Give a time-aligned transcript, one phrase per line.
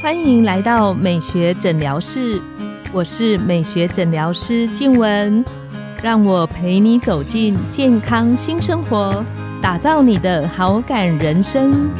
[0.00, 2.40] 欢迎来到美学诊疗室，
[2.92, 5.44] 我是美学诊疗师静文，
[6.02, 9.24] 让我陪你走进健康新生活，
[9.60, 11.90] 打造你的好感人生。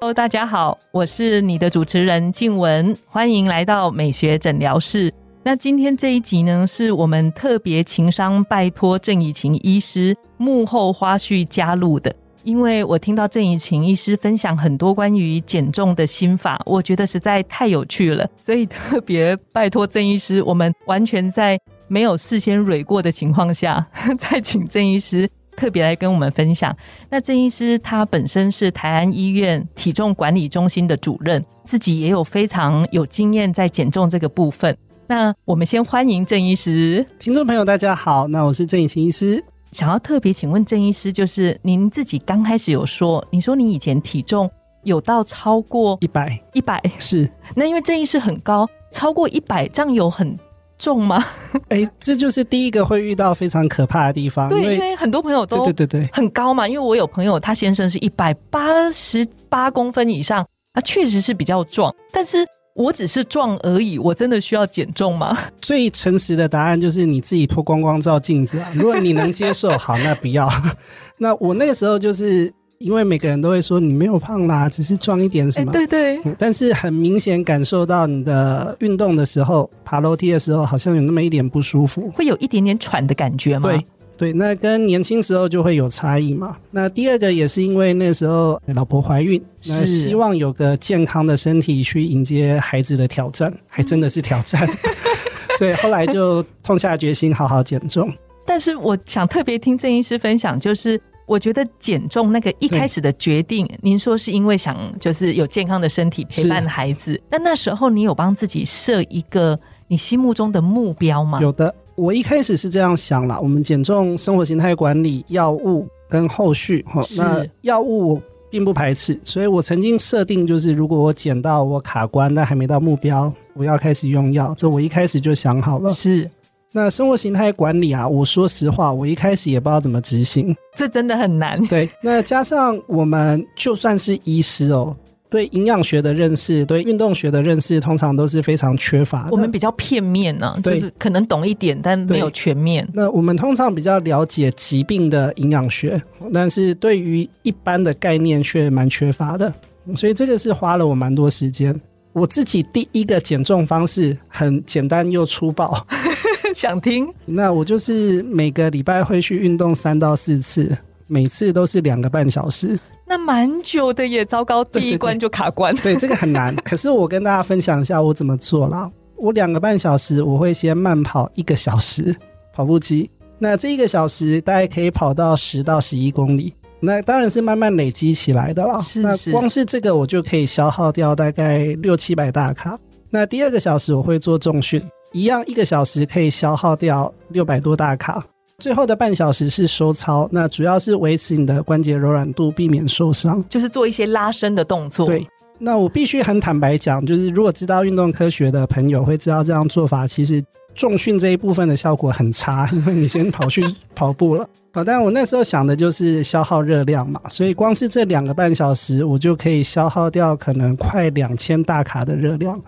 [0.00, 5.12] Hello，大家好，我是你的主持人静文，欢迎来到美学诊疗室。
[5.46, 12.12] 那今天这一集呢，是我们特别情商拜托郑以晴医师幕后花絮加入的。
[12.42, 21.56] 因为我听到郑怡晴医师分享很多关于减重的心法，我觉得实在太有趣了，所以特别拜托郑医师，我们完全在
[21.86, 23.86] 没有事先蕊过的情况下，
[24.18, 26.76] 再请郑医师特别来跟我们分享。
[27.08, 34.76] 那郑医师他本身是台安医院体重管理中心的主任，自己也有非常有经验在减重这个部分。
[35.08, 39.42] 那我们先欢迎郑医师，听众朋友大家好，那我是郑怡晴医师。
[39.70, 44.50] 想要特别请问郑医师，就是您自己刚开始有说，你说你以前体重
[44.82, 50.36] 有到超过一百一百，是那因为郑医师很高，超过一百这样有很
[50.76, 51.24] 重吗？
[51.68, 54.48] 哎，这就是第一个会遇到非常可怕的地方。
[54.48, 62.44] 对，因为很多朋友都对对对很高嘛，因为我有朋友他先生是一百八十八公分以上，他确实是比较壮，但是。
[62.76, 65.36] 我只是壮而已，我真的需要减重吗？
[65.60, 68.70] 最诚实的答案就是你自己脱光光照镜子啊！
[68.76, 70.48] 如果你能接受，好，那不要。
[71.18, 75.72] 那我那个时候就是因为每个人都会说你没有胖啦，只是壮一点什么？
[75.72, 76.20] 对对。
[76.38, 83.70] 但是很明显感受到你的运动的时候，爬楼梯的时候，好像有那么一点不舒服，会有一点点喘的感觉吗？
[83.70, 83.82] 对。
[84.16, 86.56] 对，那跟年轻时候就会有差异嘛。
[86.70, 94.66] 那第二个也是因为那时候老婆怀孕，那希望有个健康的身体去迎接孩子的挑战，还真的是挑战。
[95.58, 98.12] 所以后来就痛下决心好好减重。
[98.44, 109.58] 但是我想特别听郑医师分享，就是我觉得减重那个一开始的决定，您说是因为想就是有健康的身体陪伴孩子，那那时候你有帮自己设一个
[109.88, 111.38] 你心目中的目标吗？
[111.40, 111.74] 有的。
[111.96, 125.92] 我一开始是这样想了，我们减重生活形态管理药物跟后续哈，那药物我并不排斥，所以我曾经设定就是，如果我减到我卡关，但还没到目标，我要开始用药，这我一开始就想好了。
[125.94, 126.30] 是，
[126.70, 131.60] 那生活形态管理啊，我说实话，我一开始也不知道怎么执行，这真的很难。
[131.66, 134.94] 对，那加上我们就算是医师哦。
[135.28, 139.28] 对营养学的认识，对运动学的认识，通常都是非常缺乏。
[139.30, 142.88] 我们比较片面呢，就是可能懂一点，但没有全面。
[142.92, 146.00] 那我们通常比较了解疾病的营养学，
[146.32, 149.52] 但是对于一般的概念却蛮缺乏的。
[149.94, 151.78] 所以这个是花了我蛮多时间。
[152.12, 155.86] 我自己第一个减重方式很简单又粗暴，
[156.54, 157.06] 想听？
[157.26, 160.74] 那我就是每个礼拜会去运动三到四次，
[161.06, 162.78] 每次都是两个半小时。
[163.08, 165.74] 那蛮久的也糟糕，第一关就卡关。
[165.76, 166.54] 对，这个很难。
[166.64, 168.90] 可是我跟大家分享一下我怎么做啦。
[169.16, 172.14] 我两个半小时，我会先慢跑一个小时，
[172.52, 173.10] 跑步机。
[173.38, 176.52] 那这一个小时大概可以跑到十到十一公里。
[176.80, 178.78] 那当然是慢慢累积起来的啦。
[178.96, 182.78] 那光是这个我就可以消耗掉大概六七百大卡。
[183.08, 188.22] 那第二个小时我会做重训，一样一个小时可以消耗掉六百多大卡。
[188.58, 195.06] 最后的半小时是收操，那主要是维持你的关节柔软度，避免受伤，就是做一些拉伸的动作。
[195.06, 195.26] 对，
[195.58, 200.42] 那我必须很坦白讲，就是如果知道运动科学的朋友会知道，这样做法其实
[200.74, 203.62] 重训这一部分的效果很差， 因为你先跑去
[203.94, 204.82] 跑步了好。
[204.82, 212.58] 但我那时候想的就是消耗热量嘛，所以光是这两个半小时，我就可以消耗掉可能快两千大卡的热量。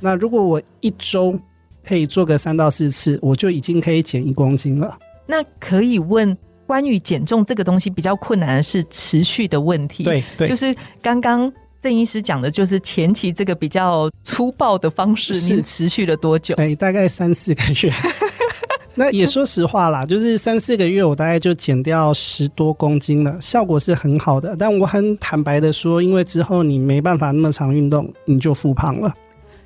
[0.00, 1.38] 那如果我一周
[1.86, 4.96] 可以做个三到四次，我就已经可以减一公斤了。
[5.26, 6.36] 那可以问
[6.66, 16.54] 关于减重这个东西比较困难的是持续的问题，对，就是刚刚郑医师讲的，就是前期这个比较粗暴的方式，你持续了多久？
[16.54, 17.92] 对，大概三四个月。
[18.96, 24.54] 那也说实话啦，就是三四个月，我大概就减掉十多公斤了，效果是很好的。
[24.56, 29.12] 但我很坦白的说，因为之后你没办法那么长运动，你就复胖了。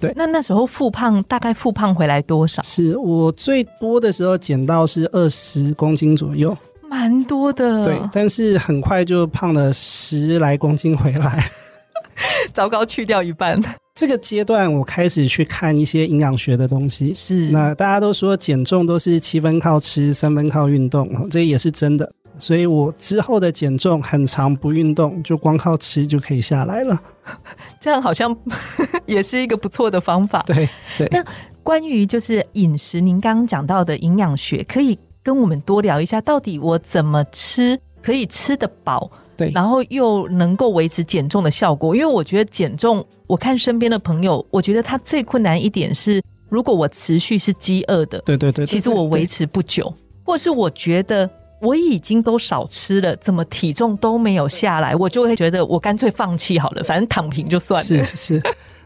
[0.01, 2.63] 对，那那时候复胖大概复胖回来多少？
[2.63, 6.57] 是我最多的时候减到是二十公斤左右，
[6.89, 7.83] 蛮多的。
[7.83, 11.51] 对，但是很快就胖了十来公斤回来，
[12.55, 13.61] 糟糕，去掉一半。
[13.95, 22.09] 这个阶段我开始去看一些营养学的东西，是那大家都说减重都是七分靠吃，三分靠运动，这也是真的。
[22.39, 26.99] 所以我之后的减重很长不运动，就光靠吃就可以下来了。
[27.81, 28.35] 这样好像
[29.07, 30.43] 也是一个不错的方法。
[30.47, 31.07] 对对。
[31.11, 31.25] 那
[31.63, 41.95] 关于就是饮食，您刚刚讲到的营养学，可以跟我们多聊一下，到底我怎么吃可以吃得饱，对，然后又能够维持减重的效果。
[41.95, 49.93] 因为我觉得减重，我看身边的朋友，我觉得他最困难一点是，如果我持续是饥饿的，对对对，其实我维持不久，
[50.25, 51.29] 或是我觉得
[51.61, 57.85] 我已经都少吃了，怎么体重都没有下来，我就会觉得我干脆放弃好了，反正躺平就算了。
[57.85, 58.43] 是是。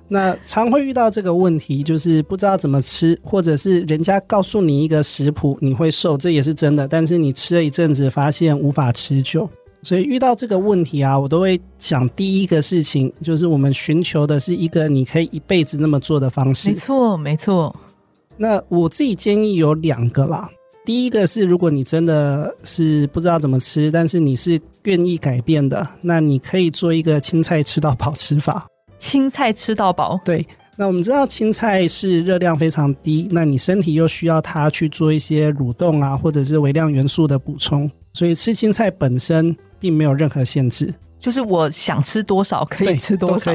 [0.09, 6.87] 那常会遇到这个问题，就是不知道怎么吃，或者是人家告诉你一个食谱，你会瘦，这也是真的。
[6.87, 9.49] 但是你吃了一阵子，发现无法持久，
[9.83, 16.71] 所以遇到这个问题啊，我都会讲第一个事情，就是我们寻求的是一个你可以一辈子那么做的方式。
[16.71, 17.75] 没错，没错。
[18.37, 20.47] 那我自己建议有两个啦。
[20.85, 28.67] 第一个是，如果你真的是不知道怎么吃，但是你是愿意改变的，那你可以做一个青菜吃到饱吃法。
[28.99, 30.47] 青菜吃到饱，对。
[30.77, 43.53] 那我们知道青菜是热量非常低，那你身体又需要它去做一些蠕动啊，或者是微量元素的补充，所以吃青菜本身并没有任何限制，就是我想吃多少可以吃多少。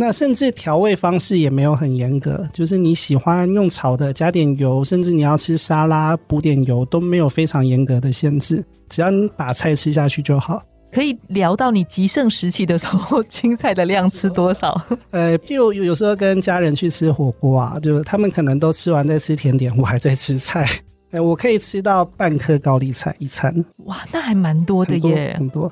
[0.00, 10.62] 那甚至调味方式也没有很严格，就是你喜欢用炒的加点油，甚至你要吃沙拉补点油都没有非常严格的限制，只要你把菜吃下去就好。
[10.92, 14.80] 可以聊到你极盛时期的时候，青菜的量吃多少？
[15.10, 20.64] 呃，就有时候跟家人去吃火锅啊，就他们可能都吃完在吃甜点，我还在吃菜。
[21.10, 23.52] 哎， 我可以吃到半颗高丽菜一餐。
[23.84, 25.70] 哇，那还蛮多的耶，很多。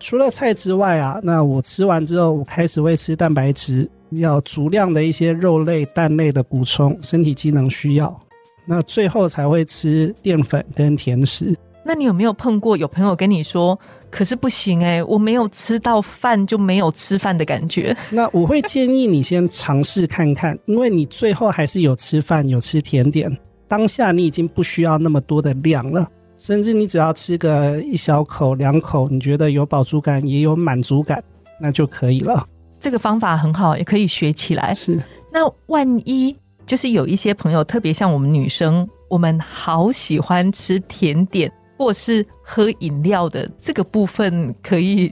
[0.00, 8.20] 除了菜之外啊，那我吃完之后，我开始会吃蛋白质，要足量的一些肉类、蛋类的补充，身体机能需要。
[8.64, 11.56] 那最后才会吃淀粉跟甜食。
[11.84, 13.78] 那你有没有碰过有朋友跟你说？
[14.10, 17.96] 可是不行哎，我没有吃到饭就没有吃饭的感觉。
[18.10, 23.34] 那我会建议你先尝试看看，因为你最后还是有吃饭，有吃甜点。
[23.66, 26.06] 当下你已经不需要那么多的量了，
[26.38, 31.22] 甚至你只要吃个一小口、两口，你觉得有饱足感，也有满足感，
[31.60, 32.46] 那就可以了。
[32.80, 34.72] 这个方法很好，也可以学起来。
[34.72, 34.98] 是。
[35.32, 41.52] 那万一就是有一些朋友，特别像我们女生，我们好喜欢吃甜点。
[41.80, 45.08] 或是喝饮料的这个部分，可以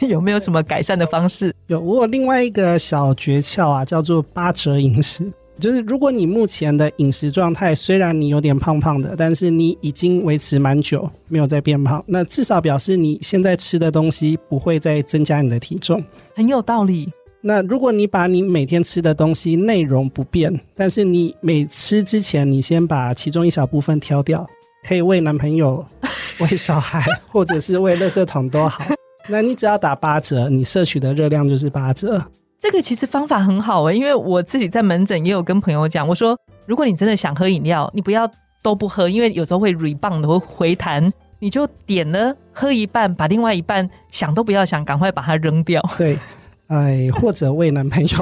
[0.00, 1.54] 有 有没有什么改善的方式？
[1.68, 5.32] 有，我有另外一个小诀窍啊，叫做八折饮食。
[5.58, 16.02] 就是如果你目前的饮食状态虽然你有点胖胖的，但是你已经维持蛮久，没有再变胖，那至少表示你现在吃的东西不会再增加你的体重。
[16.34, 17.12] 很有道理。
[17.40, 24.46] 那如果你把你每天吃的东西内容不变，但是你每吃之前，你先把其中一小部分挑掉。
[24.88, 25.84] 可以喂男朋友、
[26.40, 28.84] 喂小孩，或者是喂垃圾桶都好。
[29.28, 32.24] 那你只要打八折，你摄取的热量就是八折。
[32.60, 38.28] 这个其实方法很好诶，因为我自己在门诊也有跟朋友讲，我说如果你真的想喝饮料，你不要
[38.62, 45.80] 都不喝，因为有时候会 rebound 会回弹，你就点了喝一半，把另外一半想都不要想，赶快把它扔掉。
[45.96, 46.18] 对，
[46.66, 48.18] 哎，或者喂男朋友，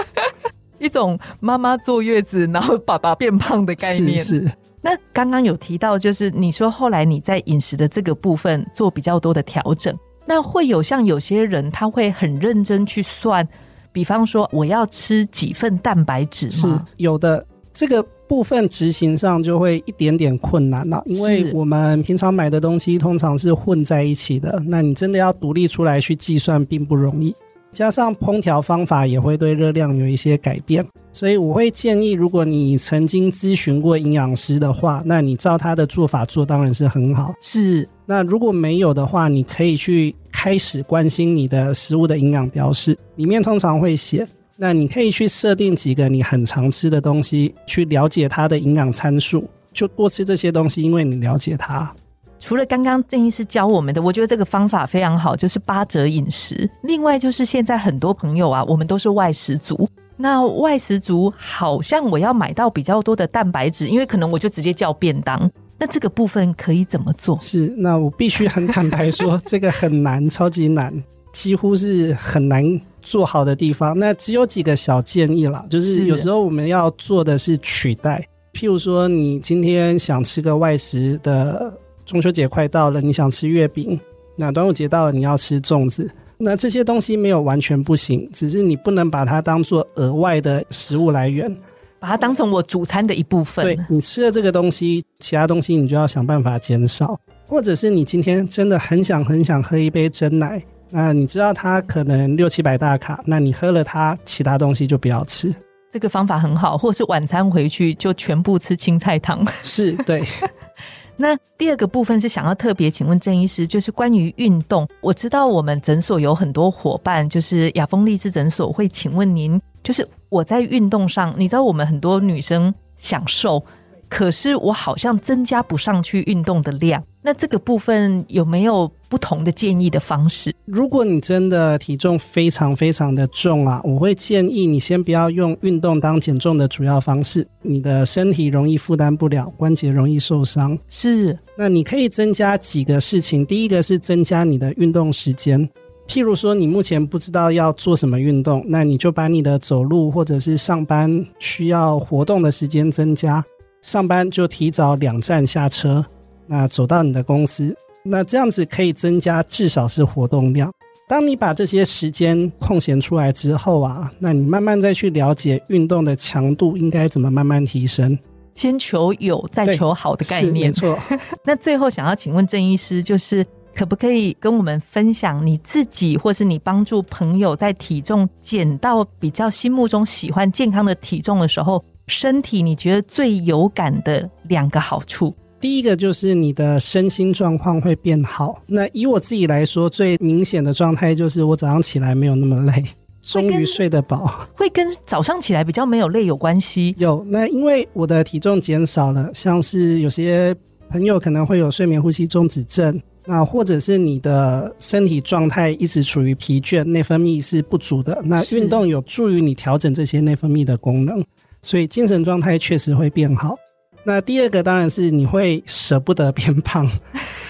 [0.80, 4.52] 一种妈妈坐月子，然后爸爸变胖的概念是是。
[4.80, 9.94] 那刚刚有提到，就是你说后来你在饮食的这个部分做比较多的调整，
[10.30, 13.46] 那会有像有些人他会很认真去算，
[13.90, 16.52] 比方说我要吃几份蛋白质吗？
[16.52, 27.34] 是有的，这个部分执行上就会一点点困难了，因为我们平常买的东西通常是混在一起的，那你真的要独立出来去计算并不容易。
[27.72, 37.32] 加上烹调方法也会对热量有一些改变，所以我会建议，如果你曾经咨询过营养师的话，那你照他的做法做当然是很好。
[37.40, 44.26] 是，那如果没有的话，你可以去开始关心你的食物的营养标示，里面通常会写。
[44.56, 51.94] 那你可以去设定几个你很常吃的东西，去了解它的营养参数，就多吃这些东西，因为你了解它。
[52.40, 56.68] 除了刚刚郑医师教我们的，我觉得这个方法非常好，就是八折饮食。
[56.82, 59.88] 另外就是现在很多朋友啊，我们都是外食族。
[60.16, 65.48] 那外食族好像我要买到比较多的蛋白质，因为可能我就直接叫便当。
[65.80, 67.36] 那这个部分可以怎么做？
[67.40, 70.92] 是，那我必须很坦白说， 这个很难，超级难，
[71.32, 73.98] 几乎是很难做好的地方。
[73.98, 81.76] 那只有几个小建议啦，就是有时候我们要做的是取代，譬如说你今天想吃个外食的。
[82.06, 83.96] 中秋节快到了，你想吃月饼；
[84.34, 86.10] 那端午节到了，你要吃粽子。
[86.38, 91.56] 那这些东西没有完全不行，只是你不能把它当做额外的食物来源，
[92.00, 93.64] 把它当成我主餐的一部分。
[93.64, 97.20] 对你吃了这个东西，其他东西你就要想办法减少。
[97.46, 105.54] 或者是你今天真的很想很想喝一杯真奶，那你知道它可能六七百大卡，那你喝了它，其他东西就不要吃。
[105.92, 109.44] 这个方法很好，或是晚餐回去就全部吃青菜汤。
[109.62, 110.24] 是对。
[111.16, 114.88] 那第二个部分是想要特别请问郑医师，就是关于运动。
[115.02, 123.64] 我知道我们诊所有很多伙伴，就是雅风励志诊所会请问您，就是我在运动上，你知道我们很多女生想瘦。
[124.08, 130.52] 可是我好像增加不上去运动的量，那这个部分有没有不同的建议的方式？
[130.64, 140.76] 如果你真的体重非常非常的重啊，我会建议你先不要用运动当减重的主要方式，你的身体容易负担不了，关节容易受伤。
[140.88, 145.70] 是，那你可以增加几个事情，第一个是增加你的运动时间，
[146.10, 153.44] 譬如说你目前不知道要做什么运动，那你就把你的走路或者是上班需要活动的时间增加。
[153.80, 156.04] 上班就提早两站下车，
[156.48, 160.72] 那走到你的公司，那这样子可以增加至少是活动量。
[161.06, 168.18] 当你把这些时间空闲出来之后啊，那你慢慢再去了解运动的强度应该怎么慢慢提升。
[168.56, 170.98] 先求有，再求好的概念，没错。
[171.44, 181.84] 那最后想要请问郑医师，就是可不可以跟我们分享你自己，或是你帮助朋友在体重减到比较心目中喜欢健康的体重的时候？
[182.06, 188.60] 身体你觉得最有感的两个好处，第一个就是你的身心状况会变好。
[188.66, 192.84] 那以我自己来说，最明显的状态就是我早上起来没有那么累，
[193.22, 194.48] 终于睡得饱。
[194.56, 196.92] 会跟早上起来比较没有累有关系？
[196.98, 197.24] 有。
[197.28, 200.52] 那因为我的体重减少了，像是有些
[200.88, 203.00] 朋友可能会有睡眠呼吸中止症，
[203.30, 208.20] 那或者是你的身体状态一直处于疲倦，内分泌是不足的。
[208.24, 211.24] 那运动有助于你调整这些内分泌的功能。
[211.62, 213.54] 所以精神状态确实会变好。
[214.02, 216.90] 那第二个当然是你会舍不得变胖。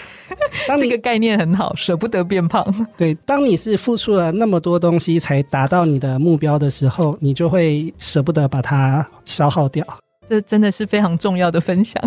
[0.68, 2.62] 当这个概念很好，舍不得变胖。
[2.98, 9.82] 对，当你是付出了那么多东西才达到你的目标的时候，你就会舍不得把它消耗掉。
[10.30, 12.00] 这真的是非常重要的分享。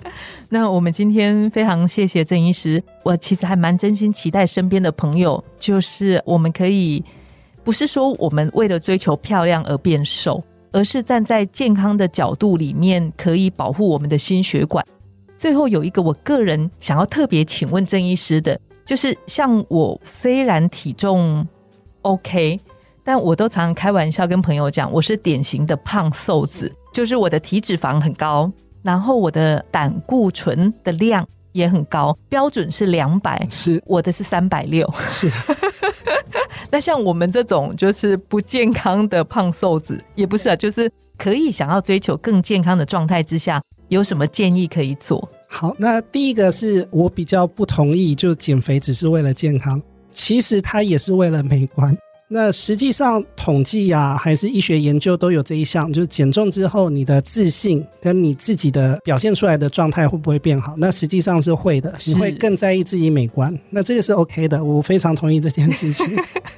[0.50, 2.82] 那我们今天非常谢谢郑医师。
[3.02, 7.02] 我其实还蛮真心期待身边的朋友，就是我们可以
[7.64, 10.44] 不是说我们为了追求漂亮而变瘦。
[10.72, 14.86] 而是站在健康的角度里面，可以保护我们的心血管。
[15.36, 21.44] 最后有一个我个人想要特别请问郑医师的，就是像我虽然体重
[22.02, 22.60] OK，
[23.02, 28.50] 但我都常常开玩笑跟朋友讲，我是典型的胖瘦子，就是我的体脂肪很高，
[28.82, 35.30] 然后我的胆固醇的量也很高，标准是两百，是我的是三百六，是。
[36.70, 45.28] 那像我们这种就是不健康的胖瘦子，也不是啊，就是可以想要追求更健康的状态之下，有什么建议可以做？
[45.48, 49.82] 好，那第一个是我比较不同意，就减肥只是为了健康，
[50.12, 51.96] 其实它也是为了美观。
[52.32, 60.76] 那实际上统计呀，还是医学研究都有这一项，就是减重之后，你的自信跟你自己的表现出来的状态会不会变好？
[60.78, 63.58] 那实际上是会的，你会更在意自己美观。
[63.70, 66.06] 那这个是 OK 的，我非常同意这件事情。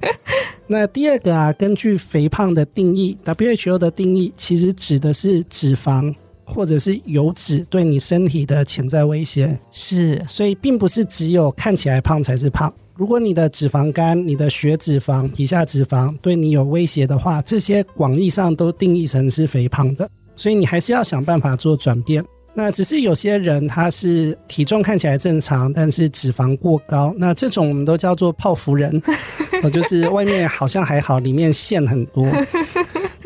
[0.69, 6.15] 那第二个啊，根据肥胖的定义，WHO 的定义其实指的是脂肪
[6.45, 9.59] 或者是油脂对你身体的潜在威胁。
[9.71, 12.73] 是，所以并不是只有看起来胖才是胖。
[12.95, 22.23] 如果你的脂肪肝、你的血脂肪、皮下脂肪对你有威胁的话，这些广义上都定义成是肥胖的，所以你还是要想办法做转变。
[22.55, 29.03] 那只是有些人他是体重看起来正常，但是脂肪过高，那这种我们都叫做泡芙人，
[29.73, 32.31] 就是外面好像还好，里面馅很多。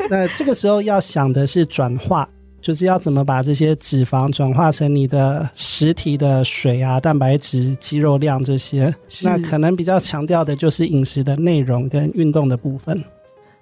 [0.09, 2.27] 那这个时候要想的是转化。
[2.61, 8.93] 就是要怎么把这些脂肪转化成你的实体的水啊、蛋白质、肌肉量这些。
[9.23, 13.01] 那可能比较强调的就是饮食的内容跟运动的部分。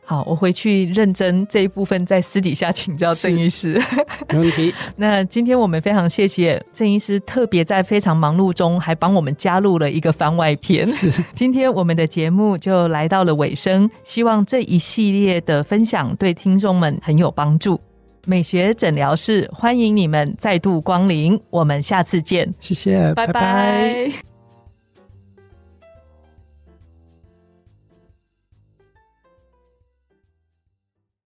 [0.08, 3.82] 好，我回去认真这一部分，在私底下请教郑医师。
[4.30, 4.72] 没问题。
[4.98, 10.86] 那今天我们非常谢谢郑医师，特别在非常忙碌中还帮我们加入了一个番外篇。
[10.86, 11.12] 是。
[11.34, 17.82] 今天我们的节目就来到了尾声，希望这一系列的分享对听众们很有帮助。
[18.26, 24.35] 美学诊疗室欢迎你们再度光临，我们下次见，谢谢，拜拜。